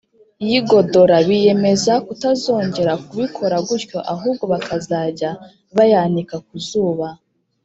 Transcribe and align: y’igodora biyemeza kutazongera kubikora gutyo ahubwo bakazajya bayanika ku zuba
y’igodora 0.47 1.15
biyemeza 1.27 1.93
kutazongera 2.05 2.93
kubikora 3.05 3.55
gutyo 3.67 3.99
ahubwo 4.13 4.43
bakazajya 4.53 5.29
bayanika 5.75 6.35
ku 6.47 6.55
zuba 6.67 7.07